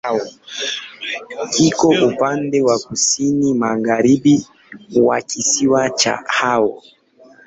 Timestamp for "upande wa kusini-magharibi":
2.01-4.47